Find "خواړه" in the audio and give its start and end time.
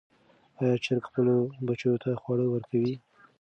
2.21-2.45